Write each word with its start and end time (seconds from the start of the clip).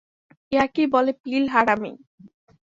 ইহাকেই 0.51 0.87
বলে 0.93 1.11
পিল-হারামি। 1.23 1.91